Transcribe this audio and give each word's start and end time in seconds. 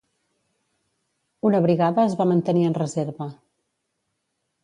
Una 1.49 1.59
brigada 1.65 2.07
es 2.11 2.17
va 2.21 2.27
mantenir 2.31 2.65
en 2.69 2.77
reserva. 2.79 3.31